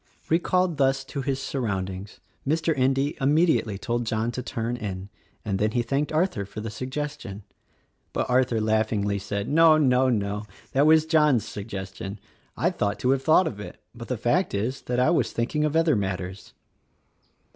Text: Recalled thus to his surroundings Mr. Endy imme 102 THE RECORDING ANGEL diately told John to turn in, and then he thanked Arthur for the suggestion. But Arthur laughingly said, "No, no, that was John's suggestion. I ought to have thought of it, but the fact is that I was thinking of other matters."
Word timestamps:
Recalled 0.31 0.77
thus 0.77 1.03
to 1.03 1.21
his 1.21 1.39
surroundings 1.39 2.19
Mr. 2.43 2.75
Endy 2.75 3.13
imme 3.21 3.37
102 3.37 3.43
THE 3.43 3.43
RECORDING 3.43 3.47
ANGEL 3.51 3.53
diately 3.53 3.79
told 3.79 4.05
John 4.07 4.31
to 4.31 4.41
turn 4.41 4.77
in, 4.77 5.09
and 5.45 5.59
then 5.59 5.71
he 5.73 5.83
thanked 5.83 6.11
Arthur 6.11 6.43
for 6.43 6.59
the 6.59 6.71
suggestion. 6.71 7.43
But 8.11 8.27
Arthur 8.27 8.59
laughingly 8.59 9.19
said, 9.19 9.47
"No, 9.47 9.77
no, 9.77 10.43
that 10.71 10.87
was 10.87 11.05
John's 11.05 11.47
suggestion. 11.47 12.19
I 12.57 12.73
ought 12.81 12.97
to 12.97 13.11
have 13.11 13.21
thought 13.21 13.45
of 13.45 13.59
it, 13.59 13.79
but 13.93 14.07
the 14.07 14.17
fact 14.17 14.55
is 14.55 14.81
that 14.81 14.99
I 14.99 15.11
was 15.11 15.33
thinking 15.33 15.65
of 15.65 15.75
other 15.75 15.95
matters." 15.95 16.53